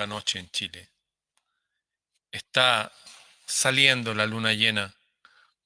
[0.00, 0.90] la noche en Chile.
[2.32, 2.90] Está
[3.44, 4.94] saliendo la luna llena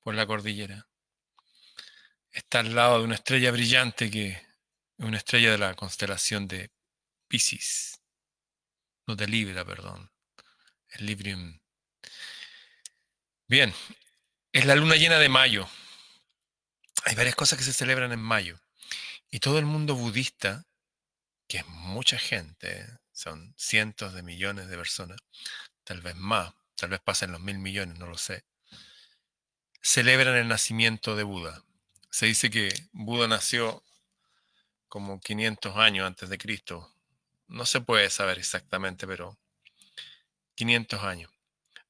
[0.02, 0.88] por la cordillera.
[2.32, 4.42] Está al lado de una estrella brillante que es
[5.06, 6.72] una estrella de la constelación de
[7.28, 8.00] Pisces.
[9.06, 10.10] No de Libra, perdón.
[10.88, 11.60] El Librium.
[13.46, 13.72] Bien,
[14.50, 15.68] es la luna llena de mayo.
[17.04, 18.58] Hay varias cosas que se celebran en mayo.
[19.30, 20.66] Y todo el mundo budista,
[21.46, 22.84] que es mucha gente,
[23.14, 25.18] son cientos de millones de personas,
[25.84, 28.44] tal vez más, tal vez pasen los mil millones, no lo sé,
[29.80, 31.64] celebran el nacimiento de Buda.
[32.10, 33.82] Se dice que Buda nació
[34.88, 36.94] como 500 años antes de Cristo.
[37.48, 39.38] No se puede saber exactamente, pero
[40.54, 41.30] 500 años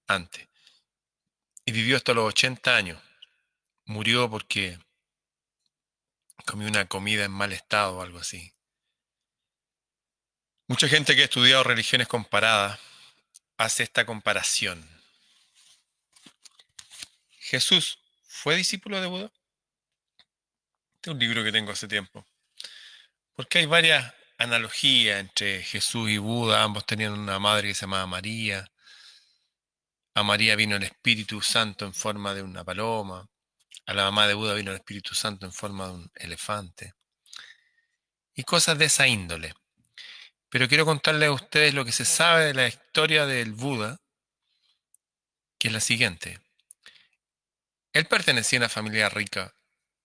[0.06, 0.48] antes.
[1.66, 3.02] Y vivió hasta los 80 años.
[3.84, 4.78] Murió porque
[6.46, 8.53] comió una comida en mal estado o algo así.
[10.66, 12.80] Mucha gente que ha estudiado religiones comparadas
[13.58, 14.82] hace esta comparación.
[17.38, 19.30] Jesús fue discípulo de Buda.
[20.94, 22.26] Este es un libro que tengo hace tiempo.
[23.34, 26.62] Porque hay varias analogías entre Jesús y Buda.
[26.62, 28.66] Ambos tenían una madre que se llamaba María.
[30.14, 33.28] A María vino el Espíritu Santo en forma de una paloma.
[33.84, 36.94] A la mamá de Buda vino el Espíritu Santo en forma de un elefante.
[38.34, 39.54] Y cosas de esa índole.
[40.54, 44.00] Pero quiero contarles a ustedes lo que se sabe de la historia del Buda,
[45.58, 46.38] que es la siguiente.
[47.92, 49.52] Él pertenecía a una familia rica,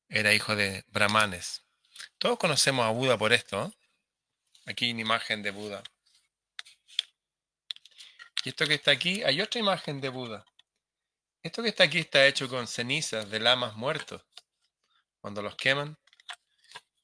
[0.08, 1.61] era hijo de brahmanes.
[2.17, 3.72] Todos conocemos a Buda por esto.
[4.66, 5.83] Aquí una imagen de Buda.
[8.44, 10.44] Y esto que está aquí, hay otra imagen de Buda.
[11.44, 14.23] Esto que está aquí está hecho con cenizas de lamas muertos.
[15.22, 15.95] Cuando los queman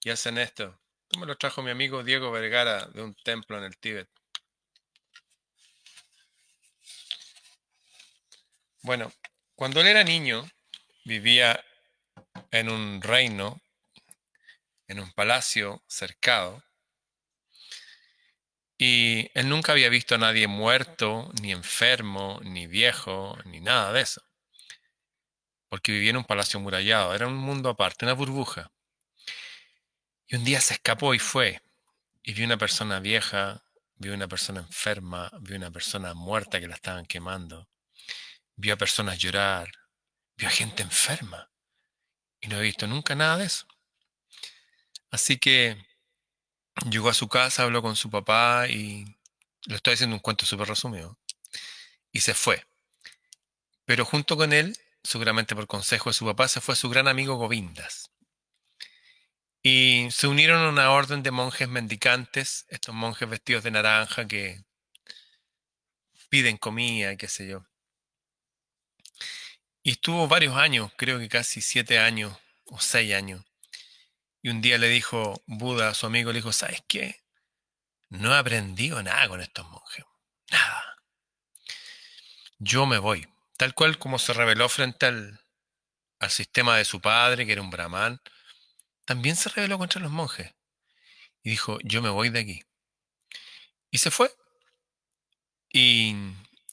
[0.04, 0.82] y hacen esto
[1.20, 4.10] me lo trajo mi amigo Diego Vergara de un templo en el Tíbet.
[8.82, 9.12] Bueno,
[9.56, 10.48] cuando él era niño,
[11.06, 11.64] vivía
[12.52, 13.60] en un reino,
[14.88, 16.64] en un palacio cercado,
[18.78, 24.02] y él nunca había visto a nadie muerto, ni enfermo, ni viejo, ni nada de
[24.02, 24.22] eso,
[25.70, 28.72] porque vivía en un palacio murallado, era un mundo aparte, una burbuja.
[30.28, 31.62] Y un día se escapó y fue.
[32.24, 33.64] Y vio una persona vieja,
[33.98, 37.68] vio una persona enferma, vio una persona muerta que la estaban quemando.
[38.56, 39.70] Vio a personas llorar,
[40.38, 41.50] vio a gente enferma.
[42.42, 43.68] Y no he visto nunca nada de eso.
[45.12, 45.78] Así que
[46.90, 49.18] llegó a su casa, habló con su papá y
[49.66, 51.18] lo estoy diciendo un cuento súper resumido.
[52.12, 52.66] Y se fue.
[53.86, 57.36] Pero junto con él, seguramente por consejo de su papá, se fue su gran amigo
[57.36, 58.10] Govindas.
[59.68, 64.64] Y se unieron a una orden de monjes mendicantes, estos monjes vestidos de naranja que
[66.30, 67.66] piden comida qué sé yo.
[69.82, 73.44] Y estuvo varios años, creo que casi siete años o seis años.
[74.44, 77.24] Y un día le dijo Buda a su amigo, le dijo, ¿sabes qué?
[78.10, 80.06] No he aprendido nada con estos monjes.
[80.52, 81.02] Nada.
[82.60, 83.28] Yo me voy.
[83.58, 85.40] Tal cual como se reveló frente al,
[86.20, 88.22] al sistema de su padre, que era un brahman
[89.06, 90.54] también se rebeló contra los monjes
[91.44, 92.64] y dijo, yo me voy de aquí.
[93.92, 94.32] Y se fue.
[95.72, 96.16] Y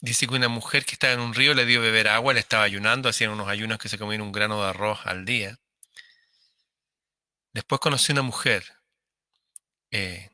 [0.01, 2.63] dice que una mujer que estaba en un río le dio beber agua, le estaba
[2.63, 5.59] ayunando, hacían unos ayunos que se comían un grano de arroz al día.
[7.53, 8.65] Después conocí una mujer,
[9.91, 10.31] eh,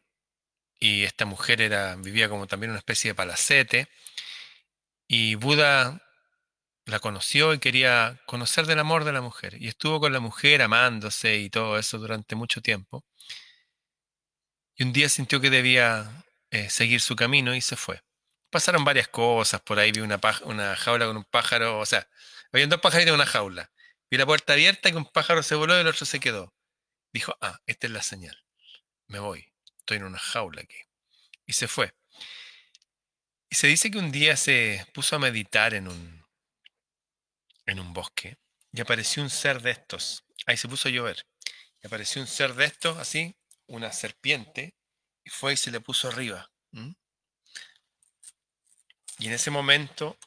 [0.79, 3.89] y esta mujer era, vivía como también una especie de palacete,
[5.07, 6.01] y Buda
[6.89, 9.61] la conoció y quería conocer del amor de la mujer.
[9.61, 13.05] Y estuvo con la mujer amándose y todo eso durante mucho tiempo.
[14.75, 18.01] Y un día sintió que debía eh, seguir su camino y se fue.
[18.49, 22.07] Pasaron varias cosas, por ahí vi una, una jaula con un pájaro, o sea,
[22.51, 23.71] había dos pajaritos en una jaula.
[24.09, 26.53] Vi la puerta abierta y un pájaro se voló y el otro se quedó.
[27.13, 28.43] Dijo, ah, esta es la señal.
[29.07, 29.53] Me voy.
[29.79, 30.77] Estoy en una jaula aquí.
[31.45, 31.93] Y se fue.
[33.49, 36.18] Y se dice que un día se puso a meditar en un,
[37.71, 38.37] en un bosque
[38.71, 40.23] y apareció un ser de estos.
[40.45, 41.25] Ahí se puso a llover.
[41.81, 43.35] Y apareció un ser de estos, así,
[43.67, 44.75] una serpiente,
[45.23, 46.51] y fue y se le puso arriba.
[49.17, 50.17] Y en ese momento,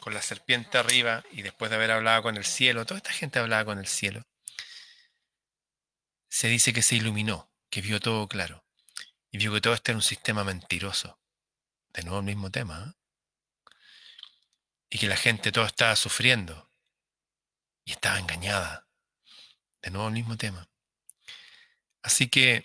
[0.00, 3.38] con la serpiente arriba, y después de haber hablado con el cielo, toda esta gente
[3.38, 4.26] hablaba con el cielo,
[6.28, 8.64] se dice que se iluminó, que vio todo claro,
[9.30, 11.18] y vio que todo esto era un sistema mentiroso.
[11.92, 12.84] De nuevo el mismo tema.
[12.86, 13.72] ¿eh?
[14.90, 16.67] Y que la gente todo estaba sufriendo,
[17.88, 18.86] y estaba engañada.
[19.80, 20.68] De nuevo el mismo tema.
[22.02, 22.62] Así que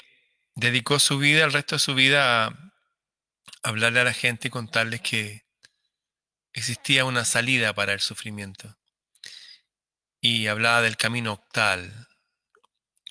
[0.54, 2.52] dedicó su vida, el resto de su vida,
[3.64, 5.46] hablarle a la gente y contarles que
[6.52, 8.78] existía una salida para el sufrimiento.
[10.20, 12.10] Y hablaba del camino octal,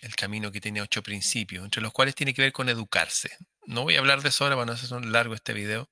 [0.02, 3.38] el camino que tiene ocho principios, entre los cuales tiene que ver con educarse.
[3.64, 5.90] No voy a hablar de eso ahora para no hacer largo este video.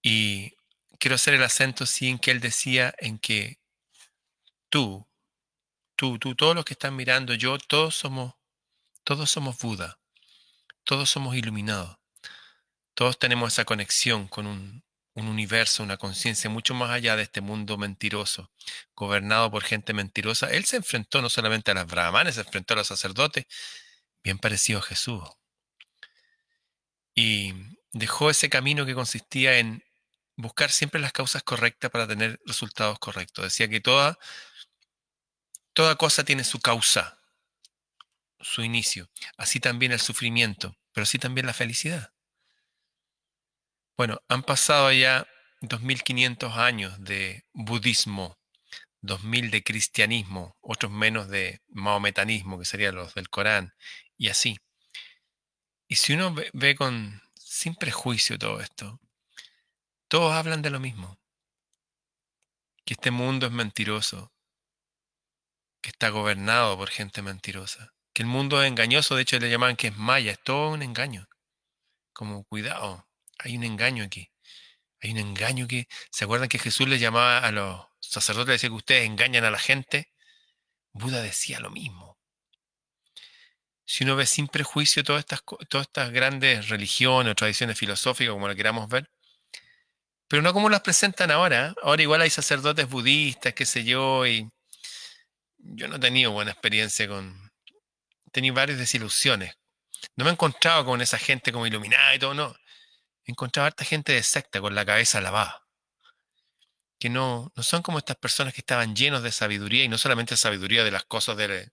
[0.00, 0.54] Y
[1.00, 3.63] quiero hacer el acento sí en que él decía en que
[4.74, 5.06] tú,
[5.94, 8.34] tú, tú, todos los que están mirando, yo, todos somos,
[9.04, 10.00] todos somos Buda,
[10.82, 11.96] todos somos iluminados,
[12.94, 14.82] todos tenemos esa conexión con un,
[15.14, 18.50] un universo, una conciencia mucho más allá de este mundo mentiroso,
[18.96, 20.50] gobernado por gente mentirosa.
[20.50, 23.46] Él se enfrentó no solamente a las brahmanes, se enfrentó a los sacerdotes,
[24.24, 25.22] bien parecido a Jesús.
[27.14, 27.54] Y
[27.92, 29.84] dejó ese camino que consistía en
[30.34, 33.44] buscar siempre las causas correctas para tener resultados correctos.
[33.44, 34.18] Decía que toda,
[35.74, 37.18] toda cosa tiene su causa,
[38.40, 39.10] su inicio.
[39.36, 42.12] Así también el sufrimiento, pero así también la felicidad.
[43.96, 45.26] Bueno, han pasado ya
[45.60, 48.38] 2500 años de budismo,
[49.02, 53.74] 2000 de cristianismo, otros menos de maometanismo, que serían los del Corán,
[54.16, 54.58] y así.
[55.88, 59.00] Y si uno ve, ve con sin prejuicio todo esto,
[60.08, 61.18] todos hablan de lo mismo.
[62.84, 64.33] Que este mundo es mentiroso.
[65.84, 67.92] Que está gobernado por gente mentirosa.
[68.14, 69.16] Que el mundo es engañoso.
[69.16, 70.32] De hecho, le llaman que es maya.
[70.32, 71.28] Es todo un engaño.
[72.14, 73.06] Como cuidado.
[73.38, 74.30] Hay un engaño aquí.
[75.02, 75.86] Hay un engaño que...
[76.10, 78.54] ¿Se acuerdan que Jesús le llamaba a los sacerdotes?
[78.54, 80.10] Decía que ustedes engañan a la gente.
[80.94, 82.16] Buda decía lo mismo.
[83.84, 88.48] Si uno ve sin prejuicio todas estas, todas estas grandes religiones o tradiciones filosóficas, como
[88.48, 89.10] lo queramos ver,
[90.28, 91.74] pero no como las presentan ahora.
[91.82, 94.48] Ahora igual hay sacerdotes budistas, qué sé yo, y
[95.64, 97.52] yo no he tenido buena experiencia con...
[98.26, 99.56] He tenido varias desilusiones.
[100.16, 102.54] No me he encontrado con esa gente como iluminada y todo, no.
[103.24, 105.66] He encontrado a harta gente de secta con la cabeza lavada.
[106.98, 110.36] Que no, no son como estas personas que estaban llenos de sabiduría y no solamente
[110.36, 111.70] sabiduría de las cosas de...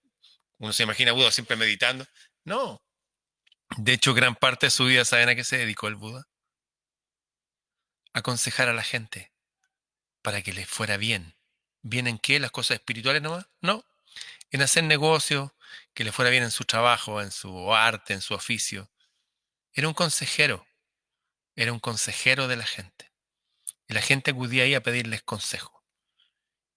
[0.58, 2.06] Uno se imagina a Buda siempre meditando.
[2.44, 2.82] No.
[3.78, 6.28] De hecho, gran parte de su vida, ¿saben a qué se dedicó el Buda?
[8.14, 9.32] aconsejar a la gente
[10.22, 11.36] para que les fuera bien.
[11.82, 12.40] ¿Bien en qué?
[12.40, 13.48] ¿Las cosas espirituales nomás?
[13.62, 13.86] No.
[14.52, 15.56] En hacer negocio,
[15.94, 18.90] que le fuera bien en su trabajo, en su arte, en su oficio.
[19.74, 20.66] Era un consejero.
[21.56, 23.12] Era un consejero de la gente.
[23.88, 25.84] Y la gente acudía ahí a pedirles consejo.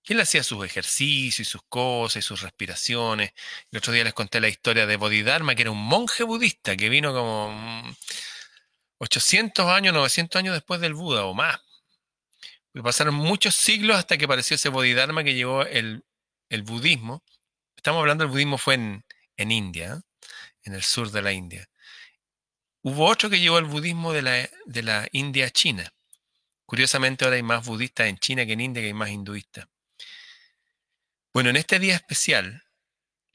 [0.06, 3.33] Y él hacía sus ejercicios y sus cosas y sus respiraciones.
[3.71, 6.91] El otro día les conté la historia de Bodhidharma, que era un monje budista que
[6.91, 7.95] vino como
[8.99, 11.61] 800 años, 900 años después del Buda o más.
[12.82, 16.03] Pasaron muchos siglos hasta que apareció ese Bodhidharma que llevó el,
[16.65, 17.23] budismo.
[17.76, 19.05] Estamos hablando del budismo fue en,
[19.37, 20.03] en India,
[20.62, 21.69] en el sur de la India.
[22.82, 25.93] Hubo otro que llevó el budismo de la, de la India a China.
[26.67, 29.67] Curiosamente ahora hay más budistas en China que en India, que hay más hinduistas.
[31.32, 32.65] Bueno, en este día especial,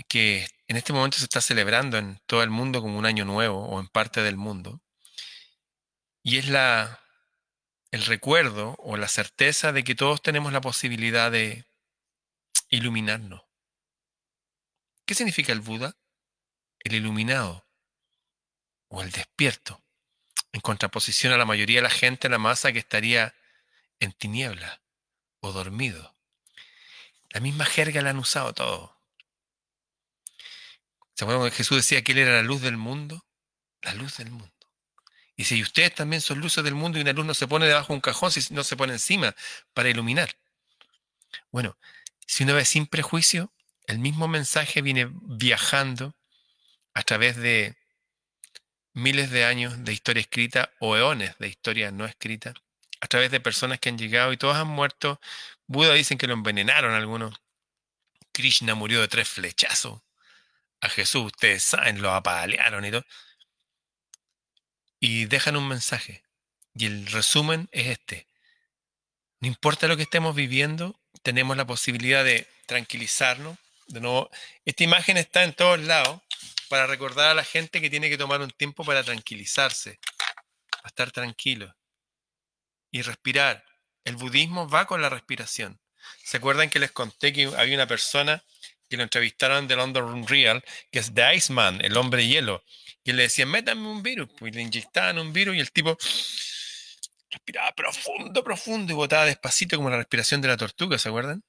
[0.08, 3.66] que en este momento se está celebrando en todo el mundo como un año nuevo
[3.66, 4.82] o en parte del mundo,
[6.24, 7.02] y es la,
[7.92, 11.66] el recuerdo o la certeza de que todos tenemos la posibilidad de
[12.70, 13.42] iluminarnos.
[15.06, 15.96] ¿Qué significa el Buda?
[16.80, 17.66] El iluminado
[18.90, 19.82] o el despierto,
[20.52, 23.36] en contraposición a la mayoría de la gente, la masa que estaría
[24.00, 24.82] en tiniebla
[25.42, 26.16] o dormido.
[27.30, 28.92] La misma jerga la han usado todos.
[31.16, 33.26] ¿Se acuerdan que Jesús decía que Él era la luz del mundo?
[33.82, 34.59] La luz del mundo.
[35.40, 37.94] Y si ustedes también son luces del mundo y una luz no se pone debajo
[37.94, 39.34] de un cajón, si no se pone encima
[39.74, 40.36] para iluminar.
[41.50, 41.78] Bueno,
[42.28, 43.50] si uno ve sin prejuicio,
[43.88, 46.14] el mismo mensaje viene viajando
[46.94, 47.78] a través de
[48.92, 52.54] miles de años de historia escrita o eones de historia no escrita,
[53.00, 55.22] a través de personas que han llegado y todos han muerto.
[55.68, 57.40] Buda dicen que lo envenenaron algunos.
[58.34, 60.02] Krishna murió de tres flechazos.
[60.82, 63.06] A Jesús, ustedes saben, lo apalearon y todo
[65.00, 66.24] y dejan un mensaje.
[66.74, 68.28] Y el resumen es este.
[69.40, 73.58] No importa lo que estemos viviendo, tenemos la posibilidad de tranquilizarnos.
[73.88, 74.30] De nuevo,
[74.66, 76.22] esta imagen está en todos lados
[76.68, 80.00] para recordar a la gente que tiene que tomar un tiempo para tranquilizarse,
[80.70, 81.76] para estar tranquilo
[82.92, 83.66] y respirar.
[84.04, 85.80] El budismo va con la respiración.
[86.24, 88.44] ¿Se acuerdan que les conté que había una persona
[88.90, 92.64] que lo entrevistaron de London Real, que es The Iceman, el hombre hielo,
[93.04, 95.98] y le decían, métame un virus, pues le inyectaban un virus y el tipo
[97.30, 101.44] respiraba profundo, profundo y botaba despacito como la respiración de la tortuga, ¿se acuerdan?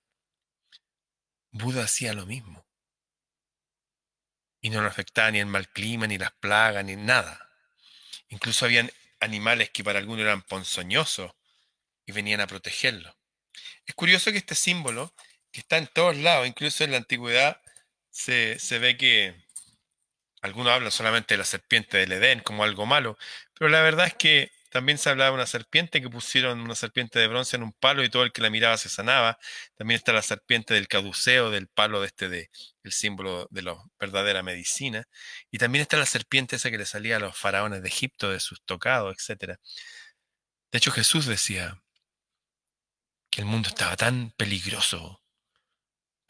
[1.50, 2.66] Buda hacía lo mismo.
[4.60, 7.50] Y no le afectaba ni el mal clima, ni las plagas, ni nada.
[8.28, 11.32] Incluso habían animales que para algunos eran ponzoñosos
[12.06, 13.16] y venían a protegerlo.
[13.86, 15.14] Es curioso que este símbolo,
[15.52, 17.60] que está en todos lados, incluso en la antigüedad,
[18.10, 19.34] se, se ve que
[20.42, 23.18] algunos hablan solamente de la serpiente del Edén como algo malo,
[23.58, 27.18] pero la verdad es que también se hablaba de una serpiente que pusieron una serpiente
[27.18, 29.38] de bronce en un palo y todo el que la miraba se sanaba.
[29.76, 32.50] También está la serpiente del caduceo, del palo de este de
[32.84, 35.08] el símbolo de la verdadera medicina.
[35.50, 38.38] Y también está la serpiente esa que le salía a los faraones de Egipto de
[38.38, 39.58] sus tocados, etc.
[40.72, 41.82] De hecho, Jesús decía
[43.30, 45.20] que el mundo estaba tan peligroso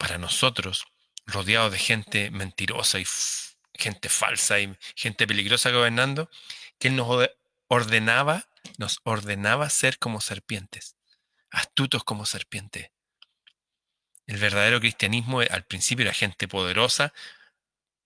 [0.01, 0.87] para nosotros,
[1.27, 3.05] rodeado de gente mentirosa y
[3.75, 6.27] gente falsa y gente peligrosa gobernando,
[6.79, 7.29] que Él nos
[7.67, 10.95] ordenaba, nos ordenaba ser como serpientes,
[11.51, 12.89] astutos como serpientes.
[14.25, 17.13] El verdadero cristianismo eh, al principio era gente poderosa,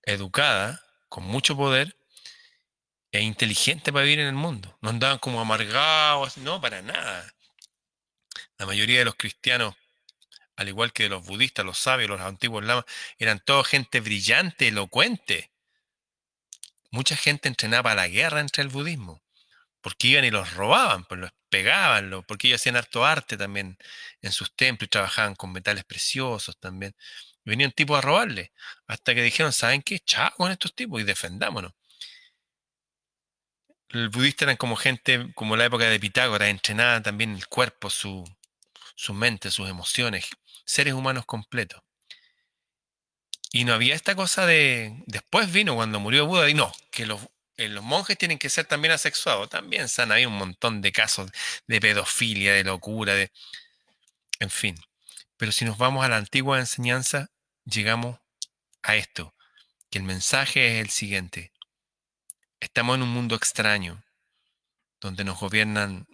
[0.03, 1.97] educada, con mucho poder
[3.13, 4.77] e inteligente para vivir en el mundo.
[4.81, 7.33] No andaban como amargados, no, para nada.
[8.57, 9.75] La mayoría de los cristianos,
[10.55, 12.85] al igual que los budistas, los sabios, los antiguos lamas,
[13.17, 15.51] eran toda gente brillante, elocuente.
[16.91, 19.21] Mucha gente entrenaba la guerra entre el budismo
[19.85, 23.77] porque iban y los robaban, pues los pegaban, porque ellos hacían harto arte también
[24.23, 26.95] en sus templos y trabajaban con metales preciosos también.
[27.43, 28.51] Venían tipos a robarle,
[28.87, 29.99] hasta que dijeron, ¿saben qué?
[29.99, 31.71] Chao con estos tipos y defendámonos.
[33.89, 38.23] El budista eran como gente, como la época de Pitágoras, entrenada también el cuerpo, su,
[38.95, 40.25] su mente, sus emociones,
[40.65, 41.81] seres humanos completos.
[43.51, 47.21] Y no había esta cosa de, después vino cuando murió Buda, y no, que los
[47.57, 49.49] eh, los monjes tienen que ser también asexuados.
[49.49, 51.31] También han habido un montón de casos
[51.67, 53.31] de pedofilia, de locura, de...
[54.39, 54.77] En fin.
[55.37, 57.29] Pero si nos vamos a la antigua enseñanza,
[57.65, 58.19] llegamos
[58.83, 59.33] a esto,
[59.89, 61.51] que el mensaje es el siguiente.
[62.59, 64.03] Estamos en un mundo extraño,
[64.99, 66.07] donde nos gobiernan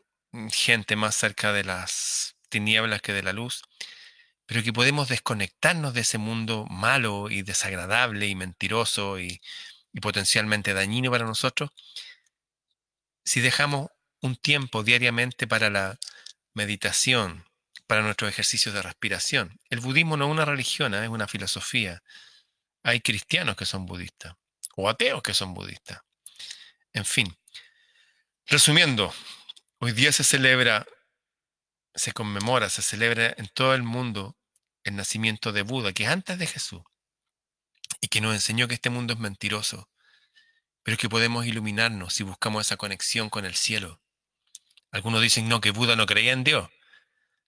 [0.51, 3.63] gente más cerca de las tinieblas que de la luz,
[4.45, 9.41] pero que podemos desconectarnos de ese mundo malo y desagradable y mentiroso y
[10.01, 11.71] potencialmente dañino para nosotros
[13.25, 13.89] si dejamos
[14.21, 15.97] un tiempo diariamente para la
[16.53, 17.45] meditación,
[17.87, 19.59] para nuestros ejercicios de respiración.
[19.69, 21.03] El budismo no es una religión, ¿eh?
[21.03, 22.03] es una filosofía.
[22.83, 24.35] Hay cristianos que son budistas
[24.75, 26.01] o ateos que son budistas.
[26.93, 27.35] En fin,
[28.47, 29.13] resumiendo,
[29.79, 30.85] hoy día se celebra,
[31.95, 34.37] se conmemora, se celebra en todo el mundo
[34.83, 36.81] el nacimiento de Buda, que es antes de Jesús
[37.99, 39.89] y que nos enseñó que este mundo es mentiroso,
[40.83, 44.01] pero que podemos iluminarnos si buscamos esa conexión con el cielo.
[44.91, 46.69] Algunos dicen no, que Buda no creía en Dios.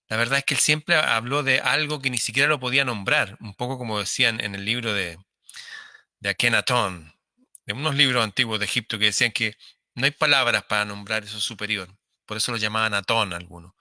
[0.08, 3.36] La verdad es que él siempre habló de algo que ni siquiera lo podía nombrar,
[3.40, 5.18] un poco como decían en el libro de,
[6.20, 7.14] de Akenatón,
[7.66, 9.56] de unos libros antiguos de Egipto que decían que
[9.94, 11.88] no hay palabras para nombrar eso superior.
[12.26, 13.72] Por eso lo llamaban Atón algunos.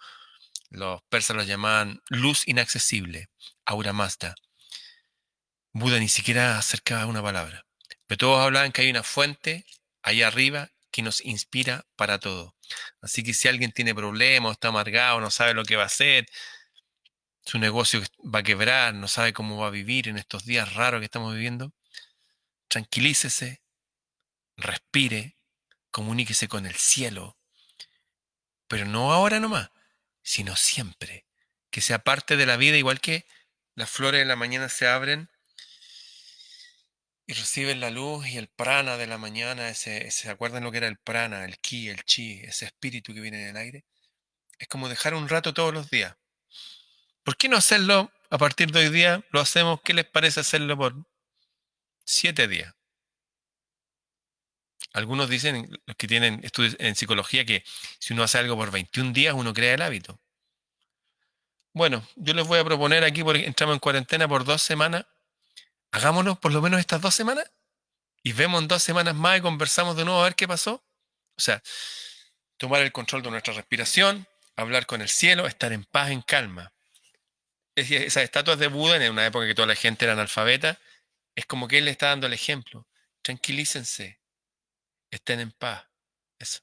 [0.73, 3.29] Los persas lo llamaban luz inaccesible,
[3.63, 4.33] aura mazda.
[5.71, 7.67] Buda ni siquiera acercaba una palabra.
[8.07, 9.67] Pero todos hablaban que hay una fuente
[10.01, 12.55] ahí arriba que nos inspira para todo.
[13.01, 16.25] Así que si alguien tiene problemas, está amargado, no sabe lo que va a hacer,
[17.45, 21.01] su negocio va a quebrar, no sabe cómo va a vivir en estos días raros
[21.01, 21.71] que estamos viviendo,
[22.67, 23.61] tranquilícese,
[24.57, 25.37] respire,
[25.91, 27.37] comuníquese con el cielo,
[28.67, 29.69] pero no ahora nomás,
[30.23, 31.25] sino siempre,
[31.69, 33.27] que sea parte de la vida, igual que
[33.75, 35.29] las flores de la mañana se abren
[37.25, 40.77] y reciben la luz y el prana de la mañana, ese, ¿se acuerdan lo que
[40.77, 43.85] era el prana, el ki, el chi, ese espíritu que viene del aire?
[44.59, 46.15] Es como dejar un rato todos los días.
[47.23, 49.23] ¿Por qué no hacerlo a partir de hoy día?
[49.31, 50.95] Lo hacemos, ¿qué les parece hacerlo por
[52.05, 52.73] siete días?
[54.93, 57.63] Algunos dicen, los que tienen estudios en psicología, que
[57.99, 60.19] si uno hace algo por 21 días, uno crea el hábito.
[61.73, 65.05] Bueno, yo les voy a proponer aquí, porque entramos en cuarentena por dos semanas,
[65.91, 67.51] hagámonos por lo menos estas dos semanas
[68.21, 70.83] y vemos en dos semanas más y conversamos de nuevo a ver qué pasó.
[71.35, 71.61] O sea,
[72.57, 76.71] tomar el control de nuestra respiración, hablar con el cielo, estar en paz, en calma.
[77.75, 80.79] esas estatuas de Buda, en una época que toda la gente era analfabeta,
[81.35, 82.87] es como que él le está dando el ejemplo.
[83.23, 84.19] Tranquilícense,
[85.15, 85.85] estén en paz.
[86.39, 86.59] Eso.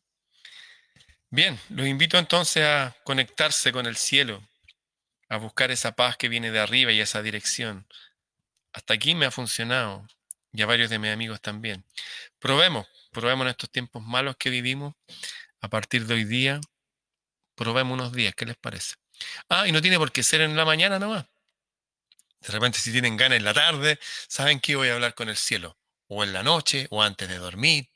[1.31, 4.43] Bien, los invito entonces a conectarse con el cielo,
[5.29, 7.87] a buscar esa paz que viene de arriba y esa dirección,
[8.73, 10.07] hasta aquí me ha funcionado
[10.53, 11.85] y a varios de mis amigos también.
[12.39, 14.95] Probemos, probemos en estos tiempos malos que vivimos.
[15.61, 16.61] A partir de hoy día,
[17.55, 18.95] probemos unos días, ¿qué les parece?
[19.49, 21.27] Ah, y no tiene por qué ser en la mañana nomás.
[22.41, 25.37] De repente, si tienen ganas en la tarde, saben que voy a hablar con el
[25.37, 25.79] cielo,
[26.09, 27.91] o en la noche, o antes de dormir,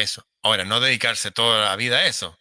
[0.00, 0.26] Eso.
[0.42, 2.38] Ahora, no dedicarse toda la vida a eso.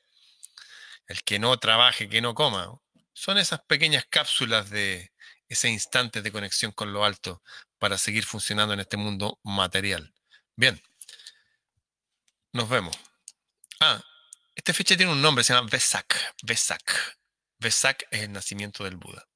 [1.07, 2.79] El que no trabaje, que no coma.
[3.11, 5.11] Son esas pequeñas cápsulas de
[5.49, 7.43] ese instante de conexión con lo alto
[7.77, 10.13] para seguir funcionando en este mundo material.
[10.55, 10.81] Bien.
[12.53, 12.95] Nos vemos.
[13.81, 14.01] Ah,
[14.55, 16.35] esta fecha tiene un nombre, se llama Vesak.
[16.43, 17.17] Vesak.
[17.59, 19.28] Vesak es el nacimiento del Buda.